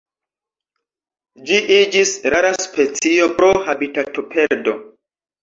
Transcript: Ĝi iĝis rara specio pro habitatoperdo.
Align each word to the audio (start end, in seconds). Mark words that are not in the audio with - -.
Ĝi 1.49 1.59
iĝis 1.75 2.13
rara 2.37 2.51
specio 2.65 3.29
pro 3.37 3.53
habitatoperdo. 3.69 4.77